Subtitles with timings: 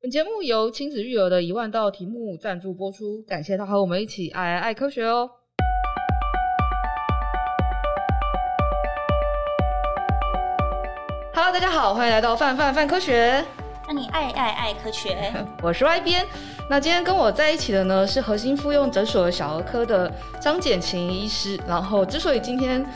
[0.00, 5.28] 本节目由亲子育儿的一万道题目赞助播出，感谢他和我们一起爱爱爱科学哦。
[11.34, 13.44] Hello，大家好，欢迎来到范范范科学，
[13.88, 15.18] 那你爱爱爱科学，
[15.64, 16.24] 我是 Y 编。
[16.70, 20.08] 那今天跟我在一起的呢是核心妇幼诊所的小儿科的
[20.40, 21.58] 张简晴医师。
[21.66, 22.86] 然后，之所以今天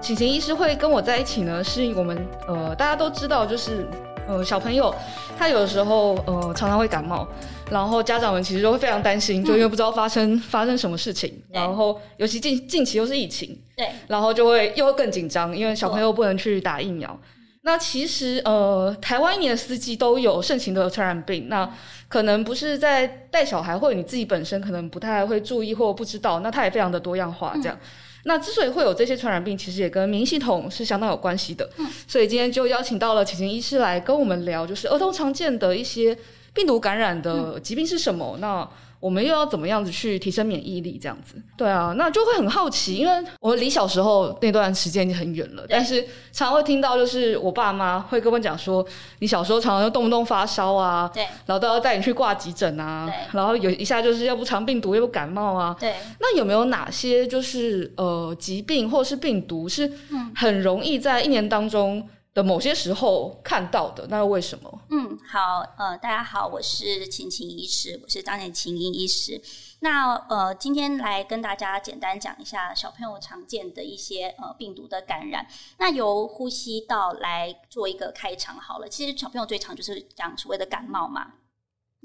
[0.00, 3.86] 晴晴医师会跟我在一起呢，是我们呃大家都知道，就是。
[4.26, 4.94] 呃，小朋友
[5.38, 7.26] 他有时候呃常常会感冒，
[7.70, 17.18] 然后家长们其实都会非常担心，嗯、就因为不知道发生发生什么事情，然后尤其近近期又是疫情，对，然后就会又会更紧张，因为小朋友不能去打疫苗。
[17.62, 21.68] 那其实呃，台湾一年四季都有盛行的传染病，那
[22.06, 27.76] 可能不是在带小孩或者你自己本身可能不太会注意或不知道，那它也非常的多样化这样。
[27.76, 27.86] 嗯
[28.28, 31.68] 那之所以会有这些传染病，其实也跟免疫系统是相当有关系的。
[31.78, 36.16] 嗯，所以今天就邀请到了晴晴医师来跟我们聊，就是儿童常见的一些
[36.52, 38.32] 病毒感染的疾病是什么？
[38.36, 38.68] 嗯、那
[39.06, 40.98] 我们又要怎么样子去提升免疫力？
[41.00, 48.84] 这样子，对啊，那就会很好奇，因为我离小时候那段时间已经很远了，但是常常会听到，就是我爸妈会跟我讲说，
[49.20, 59.88] 你小时候常常就动不动发烧啊，对，然后都要带你去挂急诊啊，对，然后有一下就是要不肠病毒，要不感冒啊，对，那有没有哪些就是呃疾病或是病毒是
[60.34, 62.04] 很容易在一年当中
[62.36, 64.82] 的某些时候看到的，那为什么？
[64.90, 69.40] 嗯，好，呃，大家好，我是晴晴医师，我是张简晴医师。
[69.80, 75.46] 那呃，今天来跟大家简单讲一下小朋友常见的一些呃病毒的感染。
[75.78, 78.86] 那由呼吸道来做一个开场好了。
[78.86, 81.32] 其实小朋友最常就是讲所谓的感冒嘛。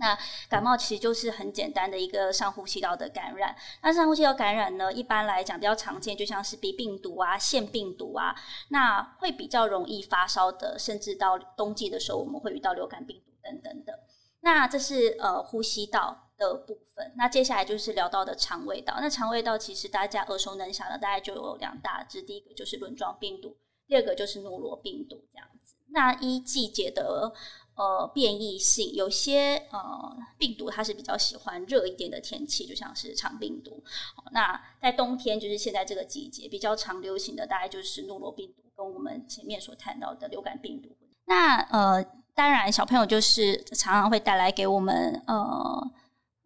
[0.02, 0.18] 那
[0.50, 3.56] 感冒其实就是很简单的一个上呼吸道的感染。
[3.84, 8.36] 那上呼吸道感染呢，一般来讲比较常见，就像是鼻病毒啊、腺病毒啊，
[8.70, 14.00] 那会比较容易发烧的，甚至到冬季的时候，我们会遇到流感病毒等等的。
[14.40, 17.14] 那这是呃呼吸道的部分。
[17.16, 18.96] 那接下来就是聊到的肠胃道。
[19.00, 25.76] 那肠胃道其实大家耳熟能详的，大概就有两大支，第一个就是轮状病毒，第二个就是诺罗病毒这样子。
[25.90, 27.32] 那一季节的。
[27.76, 33.84] 呃，变异性有些呃病毒，它是比较喜欢热一点的天气，就像是肠病毒。
[34.32, 40.90] 那在冬天，就是现在这个季节比较常流行的，大概就是诺罗病毒跟我们前面所谈到的流感病毒。
[41.26, 42.04] 那呃，
[42.36, 45.92] 当然小朋友就是常常会带来给我们呃。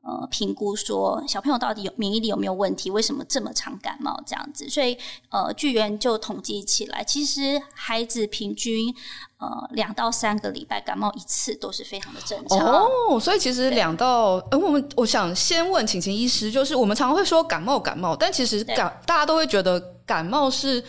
[0.08, 2.92] 呃，评估说小朋友到底有免疫力有没有问题？
[2.92, 4.70] 为什么这么常感冒这样子？
[4.70, 4.96] 所以
[5.30, 8.94] 呃，据研究统计起来，其实孩子平均
[9.40, 12.60] 呃两到三个礼拜感冒一次都是非常的正常。
[12.60, 20.84] 哦，所以其实两到呃，我们我想先问晴晴医师，就是我们常常会说感冒感冒，但其实感大家都会觉得感冒是。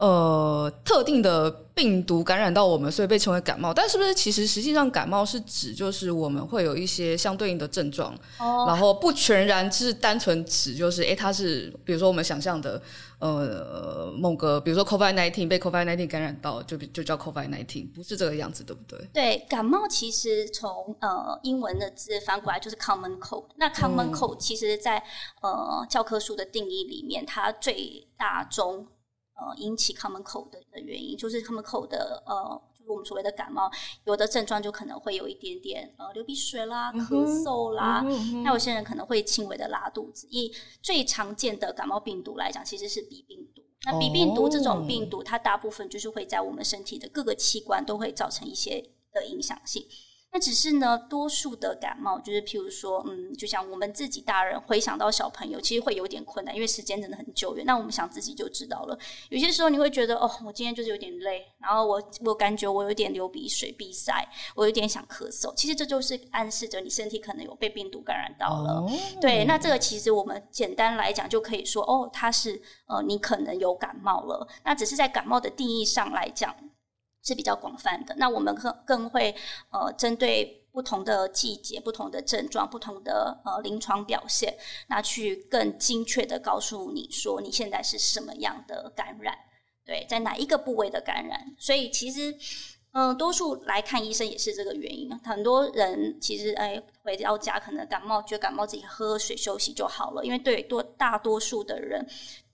[0.00, 3.72] 呃，特定的病毒感染到我们，所以被称为感冒。
[3.74, 12.80] 但是不是其实实际上感冒是指就是我们会有一些相对应的症状，哦、然后不全然是单纯指就是诶，它是比如说我们想象的
[13.18, 18.98] 呃某个比如说 COVID nineteen 被 COVID nineteen 感染到就就叫 COVID nineteen，不是这个样子，对不对？
[19.12, 23.44] 对，感冒其实从呃英文的字翻过来就是 common cold。
[23.56, 25.02] 那 common cold 其实在
[25.42, 28.86] 呃教科书的定义里面，它最大宗。
[29.40, 33.70] 呃，引起 common cold 的原因，就是 common cold 的呃，就是我们所谓的感冒，
[34.04, 40.26] 有的症状就可能会有一点点呃流鼻水啦、咳嗽啦，那、嗯、有些人可能会轻微的拉肚子。
[40.30, 40.52] 以
[40.82, 43.62] 最常见的感冒病毒来讲，其实是鼻病毒。
[43.86, 48.78] 那鼻病毒这种病毒，它大部分就是会在我们身体的各个器官都会造成一些
[49.10, 49.82] 的影响性。
[50.32, 57.66] 那只是呢，多数的感冒就是，譬如说，嗯，就像我们自己大人回想到小朋友，其实会有点困难，因为时间真的很久远。
[57.66, 58.96] 那我们想自己就知道了。
[59.28, 64.12] 有些时候你会觉得，哦，我今天就是有点累，然后我我感觉我有点流鼻水、鼻塞，
[64.54, 65.52] 我有点想咳嗽。
[65.56, 68.82] 其实这就是暗示着你身体可能有被病毒感染到了。
[68.82, 68.92] Oh.
[69.20, 74.46] 对，那这个其实我们简单来讲就可以说，哦，它是呃，你可能有感冒了。
[74.64, 76.54] 那只是在感冒的定义上来讲。
[77.22, 78.14] 是比较广泛的。
[78.16, 79.34] 那我们更更会
[79.70, 84.56] 呃，针对不同的季节、不同的症状、不同的呃临床表现，
[84.88, 89.36] 那去更精确的告诉你说你现在是什么样的感染，
[89.84, 91.54] 对，在哪一个部位的感染。
[91.58, 92.34] 所以其实
[92.92, 95.08] 嗯、多数来看医生也是这个原因。
[95.20, 102.04] 很多人其实哎回到家可能感冒，觉得感冒自己喝水休息就好了，因为对多大多数的人。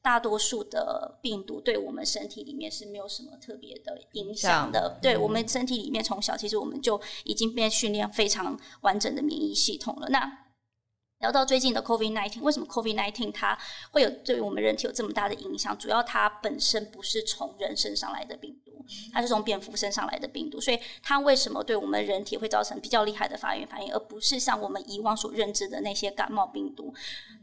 [0.06, 4.96] 大多数的病毒对我们身体里面是没有什么特别的影响的。
[4.96, 10.06] 嗯、对我们身体里面，从小其实我们就已经被训练非常完整的免疫系统了。
[10.08, 10.45] 那
[11.20, 13.58] 聊到最近的 COVID-19，为什么 COVID-19 它
[13.90, 15.76] 会有对我们人体有这么大的影响？
[15.78, 26.92] 主要它本身不是从人身上来的病毒，它是从蝙蝠身上来的病毒，所以它为什么对我们人体会造成比较厉害的发炎反应，而不是像我们以往所认知的那些感冒病毒？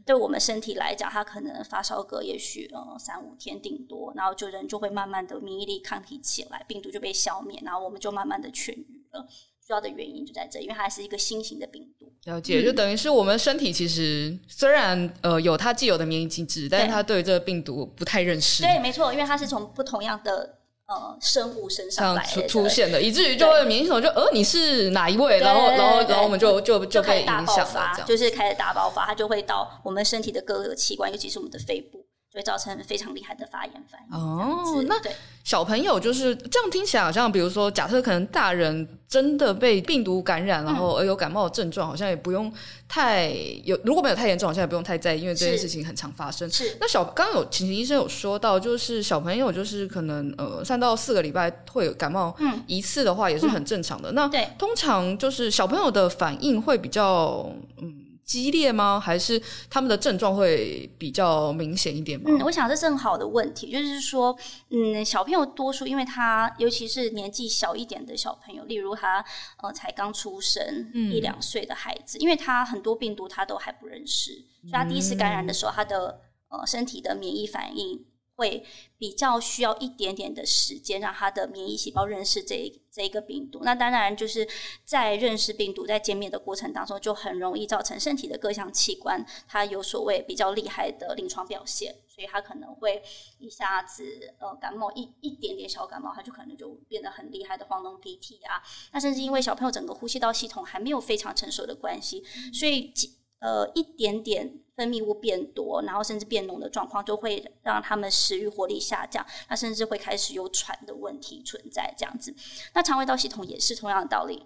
[0.06, 9.26] 对我们身体来讲，它可能发烧个也许呃三五天顶多，然后就人就会慢慢的免疫力抗体起来，病毒就被消灭，然后我们就慢慢的痊愈了。
[9.66, 12.12] 主要的原因就在这，因为它是一个新型的病毒。
[12.24, 18.62] 了解，就等于是我们身体其实虽然呃有它既有的免疫机制，但是它对这个病毒不太认识。
[18.62, 32.04] 对，没错，因为它是从不同样的呃生物身上出出现的，以至于就会免疫系统就呃你是哪一位，然后然后然后我们就就就被影响了，就是开始大爆发，它就会到我们身体的各个器官，尤其是我们的肺部。
[32.34, 34.16] 会造成非常厉害的发炎反应。
[34.16, 34.96] 哦，那
[35.44, 42.52] 小朋友就是这样听起来，好像比如说，假设可能大人真的被病毒感染，然后而有感冒的症状，好像也不用
[42.88, 43.28] 太
[43.62, 46.50] 有，如果没有太严重，好像也不用太在意，因为这件事情很常发生。
[46.50, 46.76] 是。
[46.80, 52.34] 那小刚刚有晴晴医生有说到，就是小朋友就是可能呃三到四个礼拜会有感冒
[52.66, 54.10] 一次的话，也是很正常的。
[54.10, 57.48] 那对，通常就是小朋友的反应会比较
[57.80, 58.00] 嗯。
[58.24, 58.98] 激烈吗？
[58.98, 62.24] 还是他们的症状会比较明显一点吗？
[62.28, 64.36] 嗯，我想这是很好的问题，就是说，
[64.70, 69.24] 嗯，小朋友多数，因为他尤其是年纪小一点的小朋友，例如他
[69.62, 74.32] 呃才刚出生一两岁的孩子，嗯，因为他很多病毒他都还不认识，
[74.62, 78.04] 所以他第一次感染的时候，他的呃身体的免疫反应。
[78.36, 78.64] 会
[78.98, 83.60] 比较需要一点点的时间，让他的免疫细胞认识这一这一个病毒。
[83.62, 84.48] 那当然就是
[84.84, 93.00] 在认识病毒、在见面的过程当中，就很容易造成身体的各项器官它有所谓比较厉害的临床表现，所以他可能会
[93.38, 98.60] 一下子呃感冒一一点点小感冒，他就可能就变得很厉害的黄龙鼻涕啊。
[98.92, 102.92] 那甚至因为小朋友整个呼吸道系统还没有非常成熟的关系，所以
[103.38, 104.63] 呃一点点。
[104.76, 111.94] 分泌物变多，然后甚至变浓的状况，就会让他们食欲活力下降，那甚至会开始有喘的问题存在。
[111.96, 112.34] 这样子，
[112.72, 114.44] 那肠胃道系统也是同样的道理。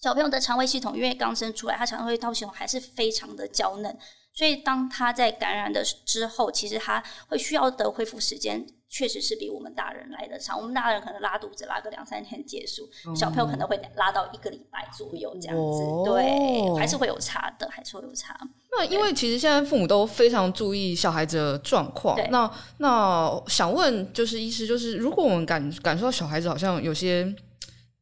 [0.00, 3.98] 小朋友的肠胃系统因为刚生出来，他肠胃道系统还是非常的娇嫩，
[4.32, 8.66] 所以当他在感染的之后，其实他会需要的恢复时间。
[8.90, 10.58] 确实是比我们大人来的长。
[10.58, 16.02] 我们大人可能拉肚子拉个两三天结束，嗯，小朋友可能会拉到一个礼拜左右这样子，哦。
[16.04, 18.36] 对，还是会有差的，还是会有差。
[18.72, 22.18] 那因为其实现在父母都非常注意小孩子的状况。
[22.30, 27.32] 那那想问就是医师，就是如果我们感感受到小孩子好像有些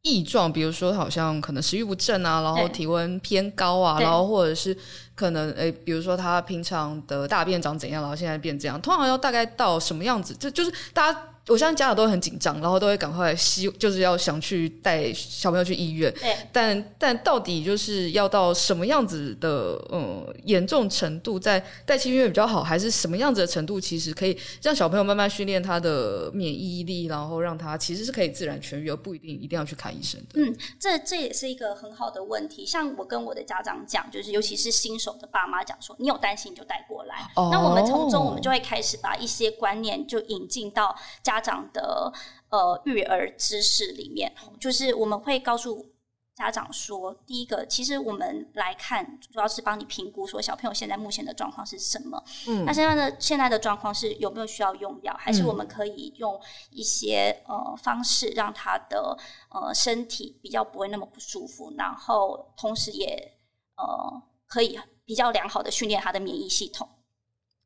[0.02, 4.74] 异状，比如说好像可能食欲不振啊，然后体温偏高啊，然后或者是。
[5.18, 10.32] 可能诶、比如说他平常的大便长怎样，然后现在变这样，通常要大概到什么样子？
[10.34, 11.20] 就就是大家。
[11.48, 16.12] 我相信家长都会很紧张，然后都会赶快希，就是要想去带小朋友去医院。
[16.20, 16.36] 对。
[16.52, 30.40] 但但到底就是要到什么样子的嗯严重程度，在带去医院比较好，还是什么样子的程度，其实可以让小朋友慢慢训练他的免疫力，然后让他其实是可以自然痊愈，而不一定一定要去看医生的。
[30.40, 32.66] 嗯，这这也是一个很好的问题。
[32.66, 37.26] 像我跟我的家长讲，就是尤其是新手的爸妈讲说，你有担心你就带过来。
[37.36, 37.48] 哦。
[37.50, 41.37] 那我们从中我们就会开始把一些观念就引进到家。
[41.38, 42.12] 家长的
[42.48, 45.86] 呃育儿知识里面，就是我们会告诉
[46.34, 52.20] 家长说，第一个，其实我们来看，主要是帮你评估说小朋友现在目前的状况是什么。
[52.48, 56.40] 嗯，那现在的现在的状况是有没有需要用药，还是我们可以用
[56.70, 59.16] 一些呃方式让他的
[59.50, 63.38] 呃身体比较不会那么不舒服，然后同时也
[63.76, 66.88] 呃可以比较良好的训练他的免疫系统。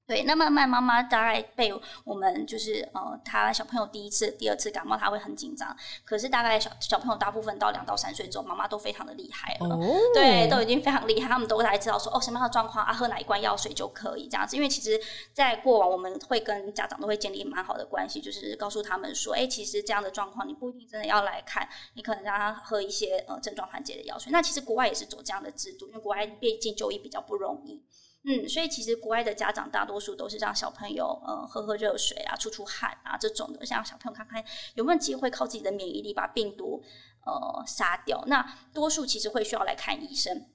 [0.05, 1.73] 对，那么慢妈妈大概被
[2.05, 5.75] 我们就是呃，他小朋友第一次、第二次感冒，他会很紧张。
[6.05, 14.57] 可是大概小小朋友大部分到两到三岁之后，妈妈都非常的厉害了，哦，对，都已经非常厉害，他们都大概知道说哦，什么样的状况啊，喝哪一罐药水就可以这样子。
[14.57, 15.01] 因为其实，
[15.33, 24.33] 在过往我们会跟家长都会建立蛮好的关系，就是告诉他们说，哎，其实这样的状况你不一定真的要来看，你可能让他喝一些呃症状缓解的药水。
[24.33, 27.83] 那其实国外也是走这样的制度，因为国外毕竟就医比较不容易。
[28.25, 36.83] 嗯，所以其实国外的家长大多数都是让小朋友呃喝喝热水啊、出出汗啊这种的，让小朋友看看有没有机会靠自己的免疫力把病毒
[37.27, 38.23] 呃杀掉。
[38.29, 40.47] 那多数其实会需要来看医生。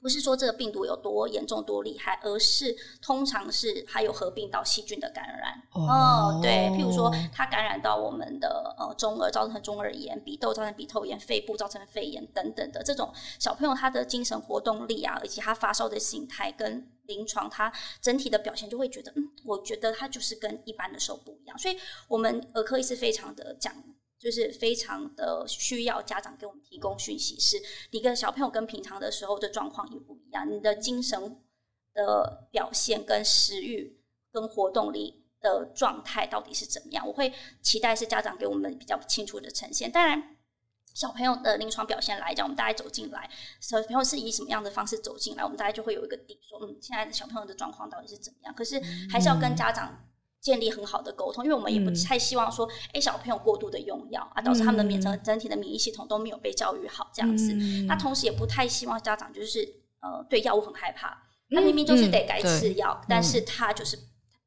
[0.00, 5.60] 不是说这个病毒有多严重、多厉害，而是通常是还有合并到细菌的感染。
[5.72, 6.42] 哦、oh.
[6.42, 21.58] 对，譬如说它感染到我们的呃中耳，造成中耳炎；鼻窦造成鼻窦炎；肺部造成肺炎等等的这种小朋友，他的精神活动力啊，以及他发烧的形态跟临床他整体的表现，就会觉得嗯，我觉得他就是跟一般的时候不一样。
[21.58, 21.76] 所以
[22.06, 23.74] 我们儿科医师非常的讲。
[24.18, 27.56] 就是非常的需要家长给我们提供讯息，是
[27.92, 31.40] 你跟小朋友跟平常的时候的状况也不一样，你的精神
[31.94, 34.00] 的表现跟食欲
[34.32, 37.06] 跟活动力的状态到底是怎么样？
[37.06, 37.32] 我会
[37.62, 39.90] 期待是家长给我们比较清楚的呈现。
[39.90, 40.36] 当然，
[40.94, 48.52] 小朋友的临床表现来讲，我们大概走进来，小朋友是以什么样的方式走进来，我们大概就会有一个底，说嗯，现在的小朋友的状况到底是怎么样？
[48.52, 50.07] 可是还是要跟家长
[50.40, 57.52] 建立很好的沟通，因为我们也不太希望说，哎，小朋友过度的用药啊，导致他们的免整整体的免疫系统都没有被教育好这样子。
[57.86, 59.74] 那同时也不太希望家长就是。
[60.00, 61.08] 呃，对药物很害怕，
[61.50, 64.00] 他明明就是得该吃药，但是他就是、嗯、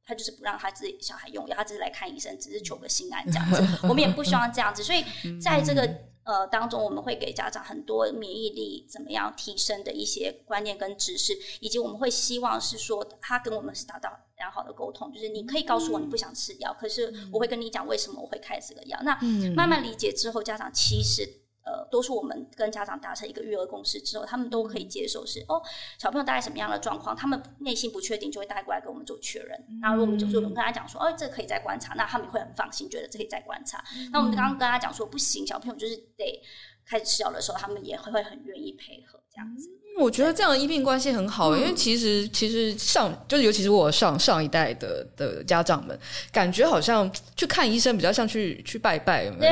[0.06, 3.62] 他就是不让他自己小孩用药，他只是来看医生，只是求个心安这样子。
[3.84, 5.04] 我们也不希望这样子，所以
[5.42, 5.82] 在这个
[6.24, 14.10] 呃当中，我们会给家长很多免疫力怎么样提升的一些观念跟知识，以及我们会希望是说他跟我们是达到
[14.42, 19.00] 良好的沟通，就是你可以告诉我你不想吃药，可是我会跟你讲为什么我会开这个药。
[19.04, 19.16] 那
[19.56, 21.38] 慢慢理解之后，家长其实。
[21.64, 25.62] 呃，多数我们跟家长达成一个育儿共识之后，他们都可以接受是哦，
[26.00, 29.64] 小朋友大概什么样的状况，他们内心不确定，就会带过来跟我们做确认。
[29.80, 33.78] 那、嗯、如果我们就是我们跟他讲说，哦，这可以再观察，那他们会很放心，觉得这可以再观察。
[33.96, 36.42] 嗯、那我们刚刚跟他讲说不行，小朋友就是得
[36.84, 39.70] 开始吃药的时候，他们也会会很愿意配合这样子。
[40.00, 45.98] 我觉得这样的医病关系很好，嗯、因为其实其实上就是尤其是我上上一代的的家长们，
[46.32, 49.46] 感觉好像去看医生比较像去去拜拜， 好像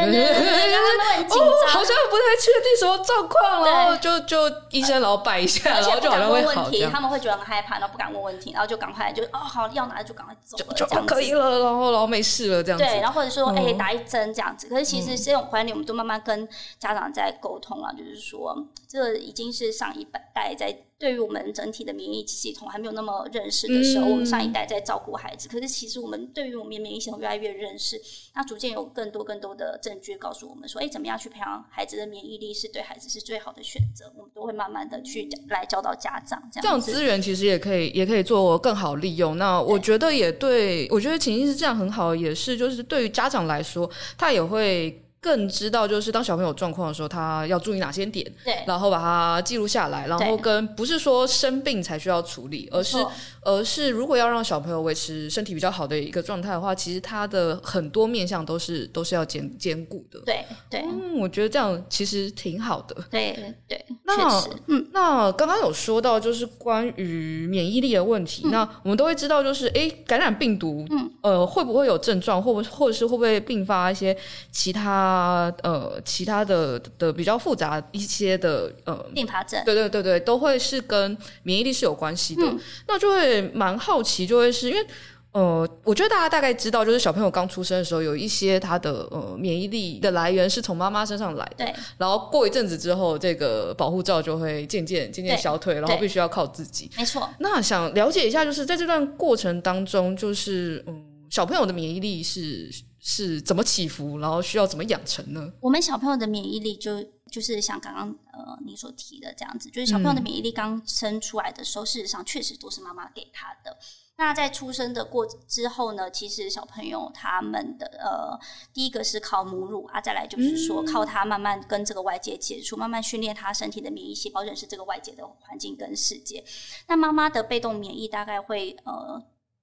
[2.10, 16.48] 不太确定什么状况，然后就就医生然后拜一下，然后就好像会好，他们会觉得很害怕，然后不敢问问题，然后就赶快就哦好药拿了就赶快走了，就就可以了，然后然后没事了这样子，对，然后或者说哎、欸、打一针这样子，可是其实这种观念我们都慢慢跟
[16.80, 18.56] 家长在沟通了，就是说
[18.88, 20.04] 这个已经是上一
[20.48, 20.76] 代在。
[21.00, 25.48] 对于我们整体的免疫系统还没有那么认识的时候，嗯、我们上一代在照顾孩子。
[25.48, 27.98] 可是其实我们对于我们免疫系统越来越认识，
[28.36, 34.12] 那逐渐有更多更多的证据告诉我们说，哎，怎么样去培养孩子的免疫力是对孩子是最好的选择。
[34.18, 39.38] 我们都会慢慢的去来教导家长，这样这样资源其实也可以也可以做更好利用。
[39.38, 45.02] 那我觉得也对，对我觉得情境是这样很好，也是就是对于家长来说，他也会。
[45.22, 52.98] 更知道就是当小朋友状况的时候，他要注意哪些点，对，然后把它记录下来，然后跟不是说生病才需要处理，而是
[53.42, 74.16] 而是如果要让小朋友维持身体比较好的一个状态的话，其实他的很多面向都是都是要兼兼顾的，对对，嗯，我觉得这样其实挺好的，对对，那，嗯，那刚刚有说到就是关于免疫力的问题，嗯、那我们都会知道就是哎，感染病毒，嗯，呃，会不会有症状，或不或者是会不会并发一些
[74.50, 75.09] 其他。
[75.10, 82.44] 啊，呃，其他的的比较复杂一些的，呃，并发症，对对对对，都会是跟免疫力是有关系的。
[82.44, 84.86] 嗯、那就会蛮好奇，就会是因为，
[85.32, 91.74] 呃，我觉得大家大概知道，就是小朋友刚出生的时候，有一些他的呃免疫力的来源是从妈妈身上来的，对。
[91.98, 96.92] 然后过一阵子之后，这个保护罩就会渐渐渐渐消退，然后必须要靠自己。
[96.96, 97.28] 没错。
[97.40, 102.70] 那想了解一下，就是在这段过程当中，就是嗯，小朋友的免疫力是。
[103.12, 105.52] 是怎么起伏，然后需要怎么养成呢？
[105.60, 113.76] 我们小朋友的免疫力就就是像刚刚呃你所提的这样子，就是小朋友的免疫力刚生出来的时候，嗯、事实上确实都是妈妈给他的。
[114.18, 118.40] 那在出生的过之后呢，其实小朋友他们的呃
[118.72, 126.46] 第一个是靠母乳啊，再来就是说靠他慢慢跟这个外界接触，嗯、慢慢训练他身体的免疫细胞认识这个外界的环境跟世界。
[126.88, 129.20] 那妈妈的被动免疫大概会呃。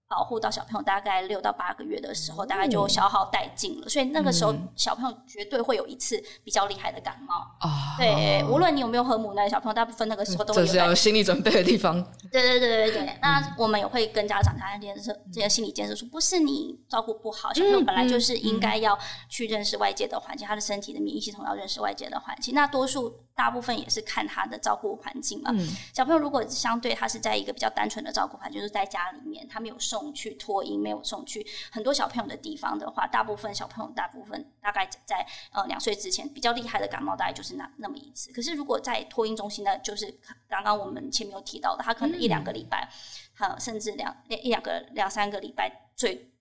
[0.08, 3.88] 保护到小朋友大概六到八个月的时候，大概就消耗殆尽了。
[3.88, 7.34] 所以那个时候，小朋友绝对会有一次比较厉害的感冒。
[7.58, 10.66] 啊，对，无论你有没有喝母奶，小朋友大部分那个时候都会有。
[10.66, 12.00] 这是要有心理准备的地方。
[12.30, 13.18] 对对对对对。
[13.20, 18.96] 那我们也会跟家长谈建设这些心理建设，说不是你照顾不好，小朋友本来就是应该要
[19.28, 22.54] 去认识外界的环境，他的身体的免疫系统要认识外界的环境。
[22.54, 23.25] 那多数。
[23.36, 25.50] 大部分也是看他的照顾环境嘛。
[25.52, 38.32] 嗯、小朋友如果相对他是在一个比较单纯的照顾环境，就是在家里面，他没有送去托婴，没有送去很多小朋友的地方的话，大部分小朋友大部分大概在呃两岁之前比较厉害的感冒，大概就是那那么一次。
[38.32, 40.10] 可是如果在托婴中心呢，就是
[40.48, 42.88] 刚刚我们前面有提到的，他可能一两个礼拜，
[43.34, 46.32] 好、嗯，甚至两一两个两三个礼拜，最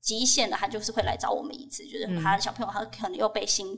[0.00, 3.76] 极限的他就是会来找我们一次，就是他的小朋友他可能又被新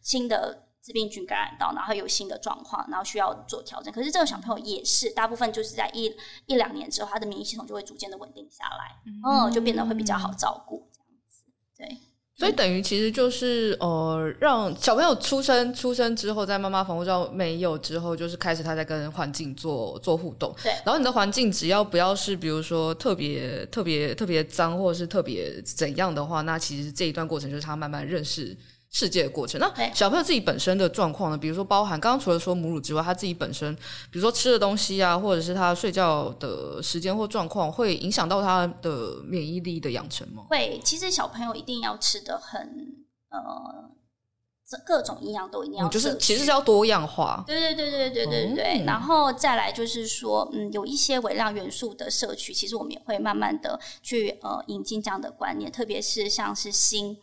[0.00, 0.66] 新的。
[0.84, 3.90] 致病菌感染到，然后有新的状况，然后需要做调整。
[3.90, 6.14] 可是这个小朋友也是，大部分就是在一
[6.44, 11.44] 一两年之后，他的免疫系统就会逐渐的稳定下来，嗯，嗯，就变得会比较好照顾这样子。
[11.78, 11.98] 对，
[12.36, 20.54] 所以等于其实就是呃，让小朋友出生出生之后，在妈妈防护罩没有之后，就是开始他在跟环境做做互动。
[20.62, 28.54] 对，然后你的环境只要不要是比如说特别特别特别脏，或者是特别怎样的话，那其实这一段过程就是他慢慢认识。
[28.94, 29.60] 世界的过程。
[29.60, 31.36] 那小朋友自己本身的状况呢？
[31.36, 33.74] 比如说，包含刚刚除了说母乳之外，他自己本身，
[34.08, 40.44] 比如说吃的东西啊，或者是他睡觉的时间或状况，会影响到他的免疫力的养成吗？
[40.48, 42.60] 会，其实小朋友一定要吃的很
[43.30, 43.90] 呃，
[44.86, 47.42] 各种营养都一定要、嗯，就是其实是要多样化。
[47.48, 48.64] 对对对对对对对。
[48.78, 57.18] 嗯、然后再来就是说，嗯，有一些微量元素的摄取，其实我们也会慢慢的去呃引进这样的观念，特别是像是锌。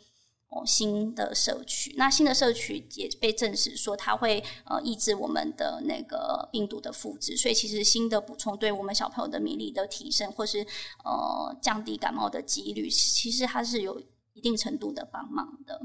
[0.51, 10.60] 哦，新的社区，那新的社区也被证实说它会呃抑制我们的那个病毒的复制，所以其实新的补充对我们小朋友的免疫力的提升，或是
[11.05, 13.98] 呃降低感冒的几率，其实它是有
[14.34, 15.81] 一定程度的帮忙的。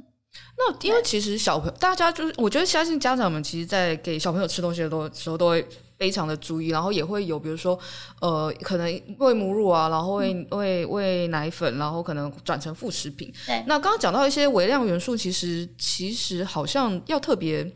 [0.59, 5.67] 那因为其实小朋友，大家就是我觉得相信家长们，其实，在给小朋友吃东西的时候，都会
[5.99, 7.79] 非常的注意，然后也会有比如说，
[8.21, 13.33] 呃，可能喂母乳啊，然后喂喂喂奶粉，然后可能转成副食品。
[13.47, 13.65] 对。
[13.67, 17.73] 那刚刚讲到一些微量元素，其实其实好像要特别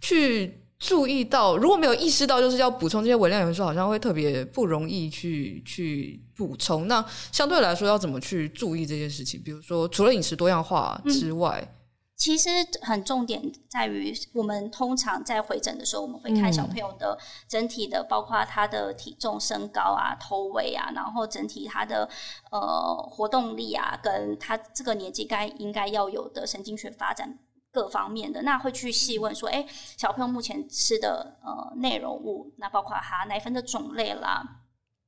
[0.00, 6.86] 去注意到，如果没有意识到就是要补充这些微量元素，好像会特别不容易去去补充。
[6.86, 9.42] 那相对来说，要怎么去注意这件事情？
[9.44, 11.60] 比如说，除了饮食多样化之外。
[11.60, 11.75] 嗯
[12.16, 12.48] 其实
[12.80, 22.08] 很重点在于，我们通常在回诊的时候，我们会看小朋友的整体的，包括他的体重、身高啊、头围啊，然后整体他的
[22.50, 27.38] 呃活动力啊，跟他这个年纪该应该要有的神经学发展
[27.70, 29.66] 各方面的，那会去细问说，哎，
[29.98, 34.62] 小朋友目前吃的呃内容物，那包括他奶粉的种类啦。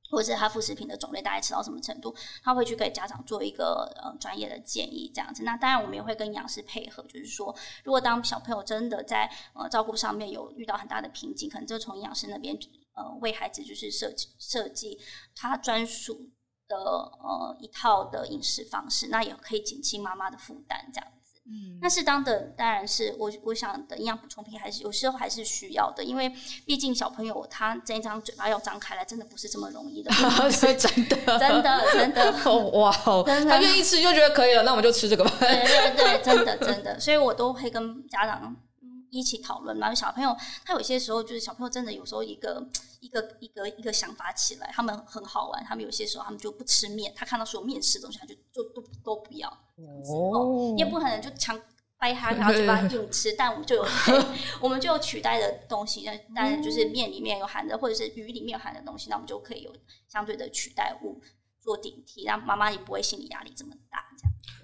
[0.09, 5.43] 或者是他副食品的种类大概吃到什么程度，他会去给家长做一个呃专业的建议这样子。
[5.43, 12.57] 那当然我们也会跟营养师配合，就是说如果当小朋友真的在呃照顾上面有遇到很大的瓶颈，可能就从营养师那边
[12.93, 14.99] 呃为孩子就是设计设计
[15.35, 16.29] 他专属
[16.67, 21.11] 的呃一套的饮食方式，那也可以减轻妈妈的负担这样。
[21.49, 26.31] 嗯，那适当的当然是我我想的营养补充品还是有时候还是需要的，因为
[26.65, 30.11] 毕竟小朋友他这一张嘴巴要张开来，真的不是这么容易的。
[30.51, 32.31] 真的，真的， 真的，
[32.79, 32.91] 哇，
[33.25, 35.31] 他愿意吃就觉得可以了，那我们就吃这个吧。
[35.39, 38.55] 对对对，真的真的，所以我都会跟家长。
[39.11, 40.35] 一起讨论，然后小朋友
[40.65, 42.67] 他有些时候就是小朋友真的有时候一个
[42.99, 49.49] 一个一个一个想法起来，他们很好玩，他们有些时候他们就不吃面，他看到所有面食的东西，他就就都都不要。
[49.77, 51.59] 哦，也不可能就强
[51.97, 53.85] 掰他，然后就把它硬吃，但我们就有
[54.61, 56.05] 我们就有取代的东西，
[56.35, 59.73] 但是就是面里面有含的，或者是鱼里面有含的东西，那我们就可以有
[60.07, 61.21] 相对的取代物
[61.59, 64.08] 做顶替，让妈妈也不会心理压力这么大。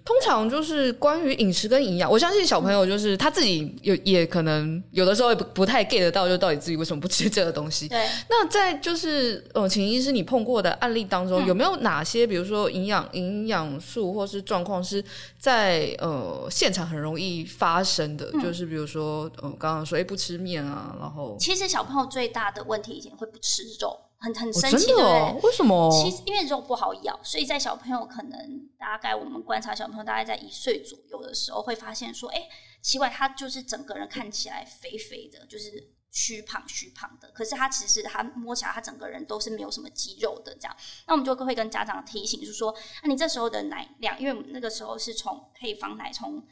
[0.06, 7.88] 通常就是关于饮食跟营养，我相信小朋友就是他自己有也可能有的时候也不不太 get 得到，就到底自己为什么不吃这个东西。
[7.90, 8.08] 对。
[8.30, 15.04] 那在就是呃，请医师你碰过的案例当中，嗯、有没有哪些比如说营养营养素或是状况是
[15.40, 18.30] 在呃现场很容易发生的？
[18.36, 24.00] 嗯、就是比如说呃，刚刚说哎不吃面啊，然后其实小朋友最大的问题以前会不吃肉。
[24.26, 25.06] 很很神奇，对不对？
[25.06, 25.40] 哦？
[25.44, 25.92] 为什么？
[25.92, 32.48] 其实因为肉不好咬，所以在小朋友可能大概我们观察小朋友大概在一岁左右的时候，会发现说，哎，
[32.82, 35.72] 奇怪，他就是整个人看起来肥肥的，就是
[36.12, 37.30] 虚胖虚胖的。
[37.36, 40.76] 可是他其实他摸起来，他整个人都是没有什么肌肉的这样。
[41.06, 46.44] 那我们就会跟家长提醒，就是说，那你这时候的奶量，因为那个时候是从配方奶从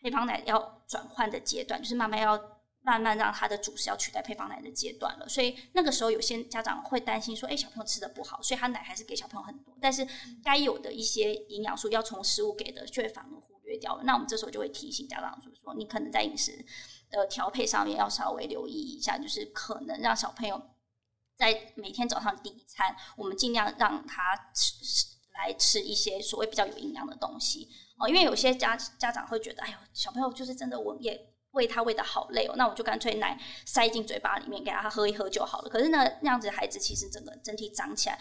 [0.00, 2.57] 配方奶要转换的阶段，就是慢慢要。
[2.80, 10.06] 慢慢让他的主食要取代配方奶的阶段了，所以那个时候有些家长会担心说：“哎，小朋友吃的不好，所以他奶还是给小朋友很多，但是
[10.42, 16.64] 该有的一些营养素要从食物给的，却反而忽略掉了。”那我们这时候就会提醒家长说：“说你可能在饮食
[17.10, 20.58] 的调配上面要稍微留意一下，就是可能让小朋友
[21.36, 24.72] 在每天早上第一餐，我们尽量让他吃
[25.34, 35.68] 来吃一些所谓比较有营养的东西哦，因为有些家家长会觉得：哎呦，小朋友就是真的我也。”喂他喂的好累哦，那我就干脆奶塞进嘴巴里面给他喝一喝就好了。
[35.68, 38.16] 可是呢，那样子孩子其实整个整体长起来，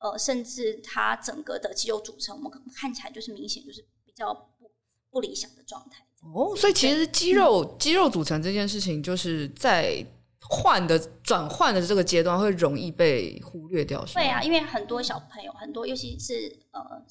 [0.00, 4.70] 呃，甚至他整个的肌肉组成，我们看起来就是明显就是比较不
[5.10, 6.04] 不理想的状态。
[6.34, 10.04] 哦，所以其实肌肉、嗯、肌肉组成这件事情，就是在
[10.42, 14.04] 换的转换的这个阶段会容易被忽略掉。
[14.12, 17.02] 对啊，因为很多小朋友，很多尤其是呃。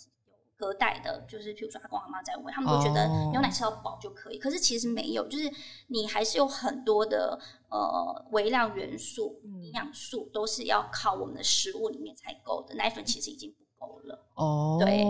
[0.58, 5.52] 隔代的，就是譬如说阿公阿妈在喂，他们都觉得牛奶吃到饱就可以，可是其实没有，就是
[5.88, 7.38] 你还是有很多的
[7.70, 14.26] 呃微量元素、营养素都是要靠我们的食物里面才够的，奶粉其实已经不够了。
[14.36, 15.04] 哦，对，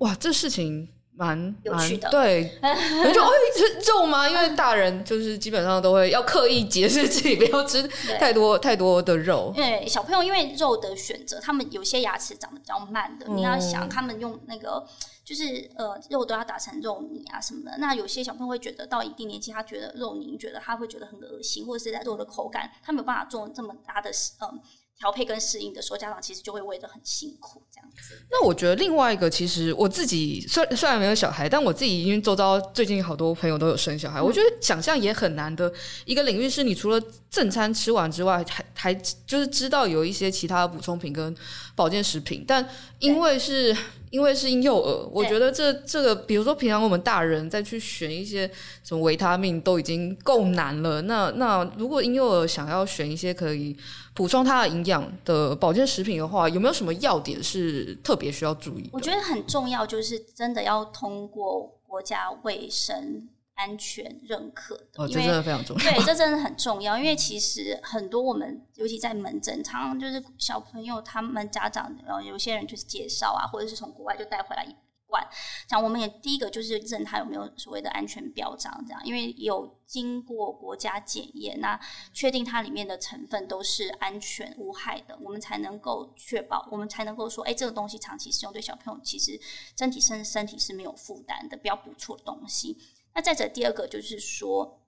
[0.00, 4.28] 哇，这事情蛮有趣的，对， 我就哦是肉吗？
[4.28, 7.82] 因为大人就是基本上都会要刻意解释自己不要吃
[8.18, 9.50] 太多太多的肉。
[9.54, 14.86] 对，小朋友因为肉的选择，他们有些牙齿长得比较慢的，嗯、你要想他们用那个
[15.24, 17.78] 就是呃肉都要打成肉泥啊什么的。
[17.78, 24.10] 那有些小朋友会觉得到一定年纪，他觉得肉泥觉得他会觉得很恶心，或者是在肉的口感，他没有办法做这么大的
[24.42, 24.60] 嗯。
[24.98, 28.26] 调配跟适应的时候，家长其实就会喂得很辛苦，这样子。
[28.30, 35.72] 那我觉得另外一个，其实我自己虽虽然没有小孩，但我自己因为周遭最近好多朋友都有生小孩，嗯、我觉得想象也很难的
[36.04, 38.94] 一个领域是，你除了正餐吃完之外，还还
[39.26, 41.36] 就是知道有一些其他的补充品跟
[41.74, 42.66] 保健食品，但
[42.98, 43.76] 因为是。
[44.16, 48.50] 因为是婴幼儿，我觉得这这个，比如说平常我们大人再去选一些
[48.82, 51.02] 什么维他命都已经够难了。
[51.02, 53.76] 那那如果婴幼儿想要选一些可以
[54.14, 58.88] 补充他的营养的保健食品的话，有没有什么要点是特别需要注意？
[58.90, 63.28] 我觉得很重要，就是真的要通过国家卫生。
[63.56, 65.82] 安全认可的，哦，这真的非常重要。
[65.82, 74.74] 对，这真的很重要，因为其实很多我们，尤其在门诊，常常就是小朋友他们家长，然后有些人就是介绍啊，或者是从国外就带回来一
[75.06, 75.26] 罐。
[75.68, 81.80] 像我们也第一个就是认他有没有所谓的安全标章，这样，因为有经过国家检验，那
[82.12, 89.40] 确定它里面的成分都是安全无害的，我们才能够确保，我们才能够说，哎，这个东西长期使用对小朋友其实
[89.78, 92.76] 身体身身体是没有负担的，不要补错东西。
[93.16, 94.78] 那再者，第二个就是说，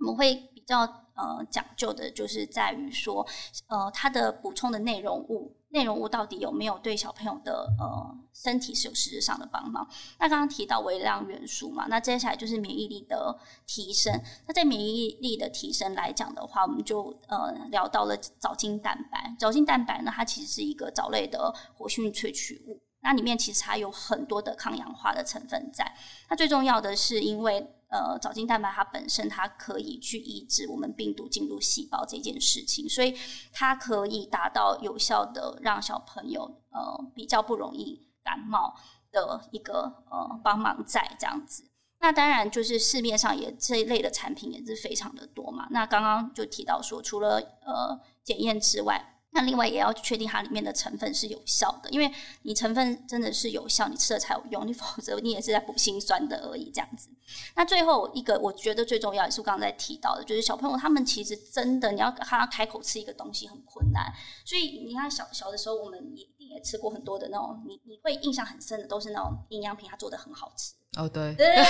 [0.00, 0.80] 我们会比较
[1.14, 3.24] 呃讲究的，就是在于说，
[3.68, 9.88] 呃，它的补充的内容物，内容物到底有没有对小朋友的呃身体是有实质上的帮忙？
[10.18, 14.12] 那刚刚提到微量元素嘛，那接下来就是免疫力的提升。
[14.48, 19.32] 那在免疫力的提升来讲的话，我们就呃聊到了藻精蛋白。
[19.38, 22.80] 藻精蛋白呢，它其实是一个藻类的活性萃取物。
[23.02, 25.94] 那里面其实还有很多的抗氧化的成分在。
[26.28, 33.16] 那最重要的是，因为呃，藻精蛋白它本身它可以去抑制我们病毒进入细胞这件事情，所以
[33.52, 38.76] 它可以达到有效的让小朋友呃比较不容易感冒
[39.10, 41.64] 的一个呃帮忙在这样子。
[41.98, 45.66] 那当然就是市面上也这一类的产品也是非常的多嘛。
[45.70, 47.36] 那刚刚就提到说，除了
[47.66, 49.16] 呃检验之外。
[49.32, 52.10] 那另外也要确定它里面的成分是有效的，因为
[52.42, 57.08] 你成分真的是有效，你吃了才有用，你否则你也是在补心酸的而已，这样子。
[57.54, 64.12] 那最后一个我觉得最重要也是刚才提到的，就是小朋友他们其实真的你要他开口吃一个东西很困难，
[64.44, 70.74] 所以你看小小的时候我们也也吃过很多的那种，你你会印象很深的都是那种营养品，它做的很好吃。
[70.96, 71.62] 哦，对，对， 对，对，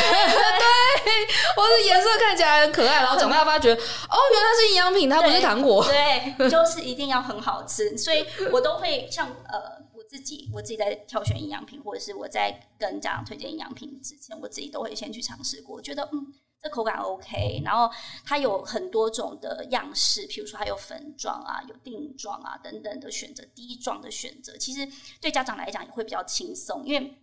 [1.54, 3.76] 或者颜色看起来很可爱，然后长大发觉，哦，
[4.32, 5.84] 原来是营养品，它不是糖果。
[5.84, 9.60] 对，对，就是一定要很好吃，所以我都会像呃，
[9.92, 17.90] 我自己，我自己在挑选营养品，或者是我在跟家长推荐营养品之前，我自己都会先去尝试过，觉得嗯，这口感 OK，然后
[18.24, 24.86] 它有很多种的样式，譬如说它有粉状啊，有定状啊等等的选择，滴状的选择，其实
[25.20, 27.16] 对家长来讲也会比较轻松，因为。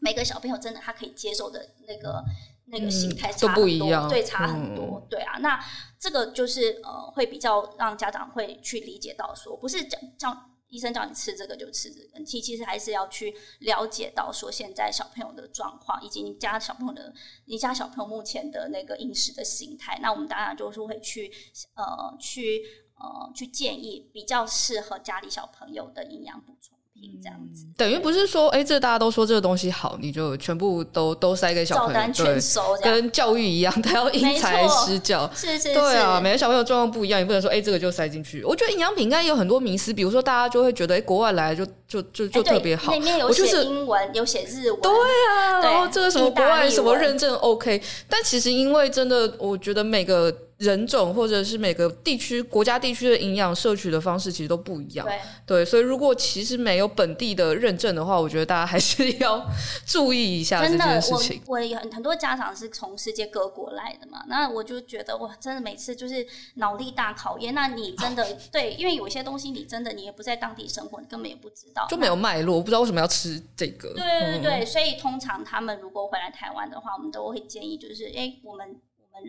[0.00, 2.24] 每个小朋友真的他可以接受的那个
[2.66, 5.38] 那个形态差很多，嗯，都不一样，对，差很多，嗯，对啊。
[5.38, 5.60] 那
[5.98, 17.12] 这个就是呃，会比较让家长会去理解到说，不是叫叫医生叫你吃这个就吃这个，其其实还是要去了解到说现在小朋友的状况，以及你家小朋友的
[17.46, 19.98] 你家小朋友目前的那个饮食的形态。
[20.00, 21.32] 那我们当然就是会去
[21.74, 22.62] 呃去
[22.94, 26.77] 呃去建议比较适合家里小朋友的营养补充。
[27.22, 38.44] 这样子，等于不是说，哎、欸，这大家都说这个东西好，你就全部都都塞给小朋友，全收对，跟教育一样，他要因材施教，是是是，对啊，每个小朋友状况不一样，你不能说，哎、欸，这个就塞进去。
[38.44, 50.34] 我觉得营养品应该有很多迷思，比如说大家就会觉得，哎、欸，国外来就就就就特别好，里面有写英文，有写日文，对啊，然后这个什么国外什么认证 OK，但其实因为真的，我觉得每个。
[50.58, 59.48] 人种或者是每个地区、国家地区的营养摄取的方式其实都不一样，对，对，所以如果其实没有本地的认证的话，我觉得大家还是要
[59.86, 61.40] 注意一下这件事情。
[61.46, 67.54] 我有很很多家长是从世界各国来的嘛，那我就觉得哇，真的每次就是脑力大考验。
[67.54, 73.94] 那你真的对，因为有些东西你真的你也不在当地生活，你根本也不知道，就没有脉络，我不知道为什么要吃这个。
[73.94, 78.80] 对对对对，嗯，所以通常他们如果回来台湾的话，我们都会建议就是，哎、欸，我们。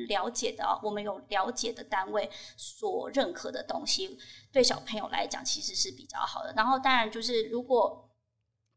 [0.07, 4.17] 了解的，我们有了解的单位所认可的东西，
[4.51, 6.53] 对小朋友来讲其实是比较好的。
[6.55, 8.09] 然后，当然就是如果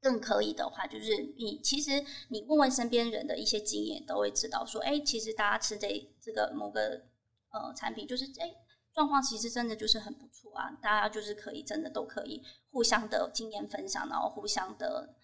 [0.00, 7.02] 更可以的话，就是你其实你问问身边人的一些经验，都会知道说，哎，其实大家吃这这个某个
[7.50, 8.52] 呃产品，就是哎
[8.92, 10.70] 状况其实真的就是很不错啊。
[10.82, 15.14] 大家就是可以真的都可以互相的经验分享，然后互相的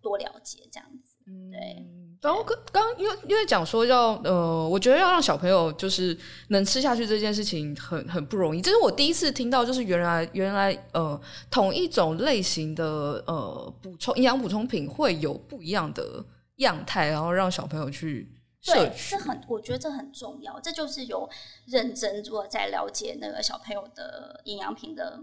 [0.00, 1.16] 多了解这样子，
[1.50, 2.09] 对。
[2.20, 6.14] 然后刚刚因为因为讲说要呃，我觉得要让小朋友就是
[6.48, 8.60] 能吃下去这件事情很很不容易。
[8.60, 11.18] 这是我第一次听到，就是原来原来呃
[11.50, 16.22] 同一种类型的呃补充营养补充品会有不一样的
[16.56, 18.30] 样态，然后让小朋友去
[18.60, 18.80] 摄取。
[18.80, 20.60] 对，这很我觉得这很重要。
[20.60, 21.26] 这就是有
[21.66, 25.18] 认真做在了解那个小朋友的营养品的。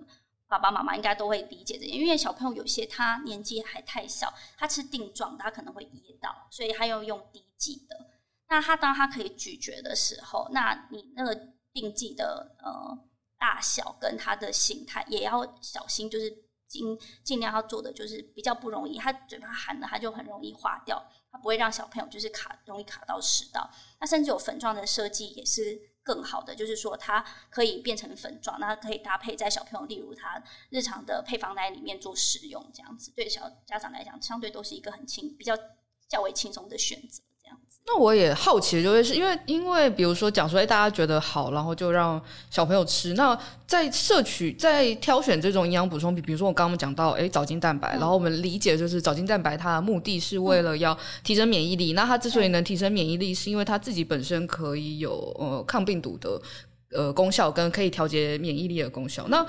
[0.50, 8.08] 爸爸妈妈应该都会理解这些，因为小朋友有些他年纪还太小，他吃定状，他可能会噎到，所以他要用滴剂的。
[8.48, 11.36] 那他当他可以咀嚼的时候，那你那个
[11.74, 12.98] 定剂的呃
[13.38, 16.34] 大小跟它的形态也要小心，就是
[16.68, 23.70] 尽尽量要做的就是比较不容易，他嘴巴含的他就很容易化掉，他不会让小朋友就是卡容易卡到食道。
[24.00, 25.97] 那甚至有粉状的设计也是。
[26.08, 35.54] 更好的就是说，它可以变成粉状，那可以搭配在小朋友，例如他日常的配方奶里面做使用，这样子对小家长来讲，相对都是一个很轻、比较
[36.08, 37.22] 较为轻松的选择。
[37.90, 43.14] 那我也好奇，就会是因为因为比如说讲说，哎，大家觉得好，然后就让小朋友吃。
[43.14, 51.94] 那在摄取、在挑选这种营养补充品，比如说我刚刚讲到，哎，藻精蛋白，嗯、然后我们理解就是藻精蛋白它的目的是为了要提升免疫力。
[51.94, 56.42] 嗯、那它之所以能提升免疫力，是因为它自己本身可以有呃抗病毒的
[56.92, 59.26] 呃功效，跟可以调节免疫力的功效。
[59.30, 59.46] 那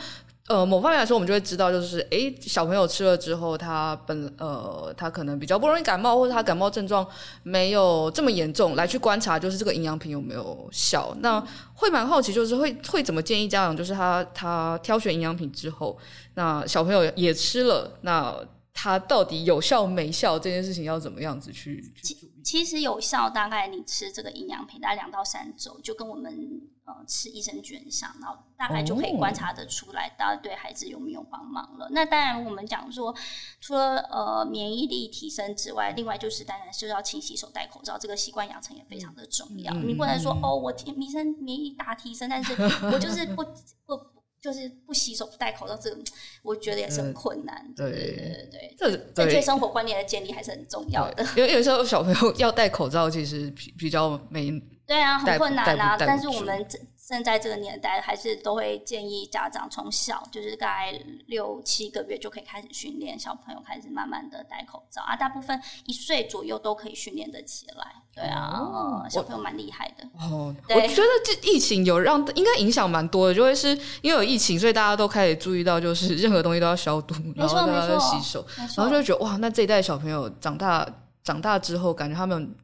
[0.48, 7.06] 呃，某方面来说，我们就会知道，就是诶，小朋友吃了之后，他本呃，他可能比较不容易感冒，或者他感冒症状
[7.42, 11.14] 没有这么严重，来去观察，就是这个营养品有没有效。
[11.20, 11.38] 那
[11.74, 15.98] 会蛮好奇，就是会会怎么建议家长，就是他他挑选营养品之后，
[16.34, 18.34] 那小朋友也吃了，那
[18.72, 21.92] 他到底有效没效这件事情要怎么样子去？
[22.02, 26.60] 去其实有效，大概你吃这个营养品大概两到三周，就跟我们。
[26.88, 31.84] 呃，吃益生菌像，然后大概就可以观察得出来，大概对孩子有没有帮忙了。
[31.84, 31.92] Oh.
[31.92, 33.14] 那当然，我们讲说，
[33.60, 39.70] 除了呃免疫力提升之外，另外就是当然是要勤洗手、戴口罩，这个习惯养成也非常的重要。
[39.74, 39.86] Mm hmm.
[39.86, 42.54] 你不能说哦，我提提升免疫力大提升，但是
[42.90, 43.44] 我就是不
[43.84, 43.98] 不
[44.40, 45.98] 就是不洗手、不戴口罩，这个
[46.42, 47.56] 我觉得也是很困难。
[47.68, 51.24] 嗯、对对对对，这正确生活观念的建立还是很重要的。
[51.36, 54.50] 因为有时候小朋友 要戴口罩，其实比比较没。
[54.86, 55.96] 对啊，很困难啊！
[55.98, 56.66] 但是我们
[57.08, 60.92] 现在这个年代，还是都会建议家长从小，就是大概
[61.28, 65.16] 六七个月就可以开始训练小朋友，开始慢慢的戴口罩啊。
[65.16, 67.94] 大部分一岁左右都可以训练得起来。
[68.14, 70.06] 对啊，哦、小朋友蛮厉害的。
[70.20, 73.68] 哦，我觉得这疫情有让应该影响蛮多的，就会是
[74.02, 80.86] 因为有疫情，所以大家都开始注意到，就是 任何东西都要消毒，然后都要洗手，然后就会觉得哇，那这一代小朋友长大
[81.24, 82.54] 长大之后，感觉他们，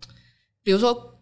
[0.63, 1.14] 比如说。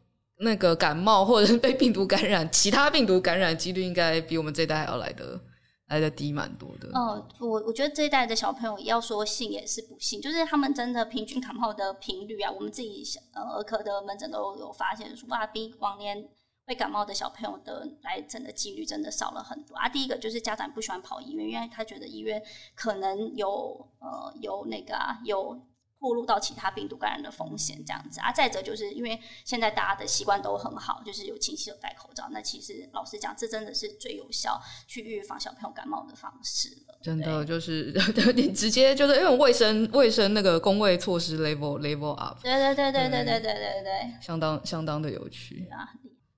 [0.42, 5.40] 那个感冒或者是被病毒感染，其他病毒感染几率应该比我们这一代还要来得
[5.88, 6.88] 来得低蛮多的。
[6.92, 16.28] 哦，我我觉得这一代的小朋友要说幸也是不幸，就是他们真的平均感冒的频率啊，我们自己呃儿科的门诊都有发现说，哇，比往年
[16.66, 19.88] 会感冒的小朋友的来诊的几率真的少了很多啊。
[19.88, 22.42] 第一个就是家长不喜欢跑医院，因为他觉得医院
[22.74, 25.60] 可能有呃有那个啊有。
[26.02, 28.32] 暴露到其他病毒感染的风险，这样子啊。
[28.32, 32.28] 再者，就是因为现在大家的习惯都很好，就是有勤洗手、戴口罩。
[32.32, 36.98] 那其实老实讲，这真的是最有效去预防小朋友感冒的方式了。
[37.00, 37.94] 真的就是
[38.34, 42.36] 你直接就是因为卫生卫生那个工卫措施 level level up。
[42.42, 45.86] 对对对对对对对对对，相当相当的有趣啊。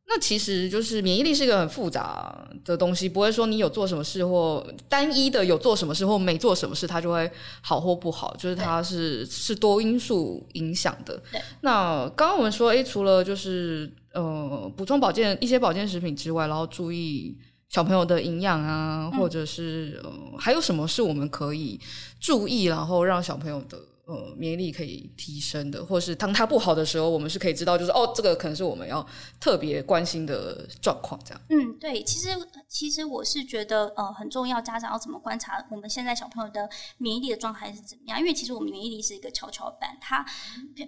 [0.07, 7.29] 那其实就是免疫力是一个很复杂的东西，不会说你有做什么事或单一的有做什么事或没做什么事，它就会
[7.63, 11.21] 好或不好，就是它是是多因素影响的。
[11.63, 17.37] 那刚刚我们说，哎，除了就是呃补充保健一些保健食品之外，然后注意
[17.71, 21.81] 小朋友的营养啊，或者是呃还有什么是我们可以
[22.21, 23.79] 注意，然后让小朋友的。
[24.07, 29.07] 呃，免疫力可以提升的，或是当他不好的时候，我们是可以知道，就是哦，这个可能是我们要
[29.41, 31.41] 特别关心的状况，这样。
[31.49, 32.29] 嗯，对，其实
[32.69, 38.19] 其实我是觉得，呃，很重要，家长要怎么观察我们现在小朋友的免疫力的状态是怎么样？
[38.19, 40.25] 因为其实我们免疫力是一个跷跷板，他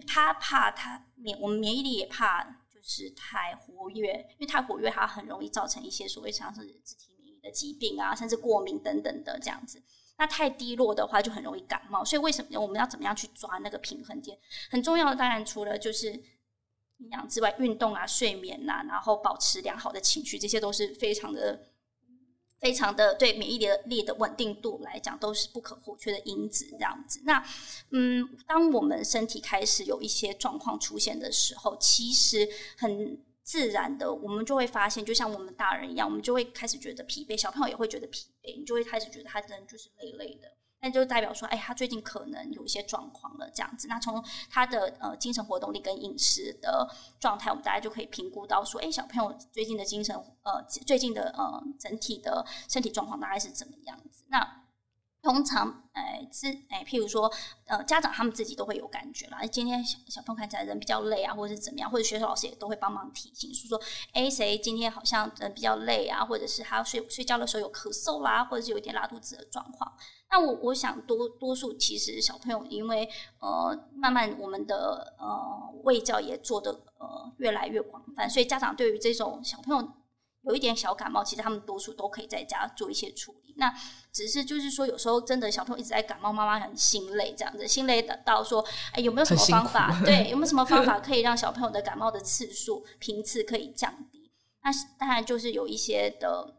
[0.07, 9.83] 他怕他免，我们免疫力也怕就是太活跃，因为太活跃，它很容易造成一些所谓像是自体免疫的疾病啊，甚至过敏等等的这样子。
[10.19, 12.05] 那太低落的话，就很容易感冒。
[12.05, 14.39] 所以为什么我们要怎么样去抓那个平衡点？
[14.71, 21.69] 很重要的，当然除了就是营养之外，运动啊、睡眠呐、啊，然后保持良好的情绪，这些都是非常的、
[22.59, 26.67] 非常的对免疫力的稳定度来讲，都是不可或缺的因子。
[26.71, 27.45] 这样子，那
[27.91, 32.49] 嗯，当我们身体开始有一些状况出现的时候，其实
[32.79, 33.23] 很。
[33.47, 40.53] 自然的，我们就会发现，就像我们大人一样，我们就会开始觉得疲惫，小朋友也会觉得疲惫，你就会开始觉得他人就是累累的。
[40.81, 43.87] 那就代表说，哎，他最近可能有一些状况了，这样子。
[43.87, 46.89] 那从他的呃精神活动力跟饮食的
[47.21, 54.25] 状态，我们大家就可以评估到说，哎，小朋友最近的精神呃最近的呃整体的身体状况大概是怎么样子？
[54.27, 54.66] 那。
[55.27, 57.29] 通常，哎，是哎，譬如说，
[57.67, 59.45] 呃，家长他们自己都会有感觉啦。
[59.45, 69.93] 今天小小朋友看起来人比较累啊，或者是怎么样，或者学校老师也都会帮忙提醒，说说，哎，谁今天好像人比较累啊，或者是他睡睡觉的时候有咳嗽啦，或者是有点拉肚子的状况。
[70.31, 73.09] 那我我想多多数其实小朋友因为
[73.41, 79.93] 呃，慢慢我们的呃卫教也做得呃越来越广泛，所以家长对于这种小朋友
[80.47, 83.53] 有一点小感冒，其实他们多数都可以在家做一些处理。
[83.59, 83.73] 那
[84.13, 90.01] 只是就是说，有时候真的小朋友一直在感冒，妈妈很心累，这样子心累的到说，哎，有没有什么方法？
[90.07, 94.31] 对，有没有什么方法可以让小朋友的感冒的次数频次可以降低？
[94.63, 96.55] 那当然就是有一些的